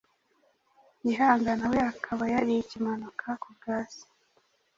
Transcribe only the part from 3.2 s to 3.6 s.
ku